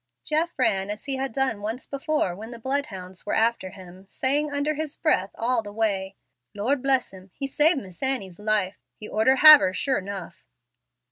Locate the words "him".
3.69-4.07, 7.13-7.29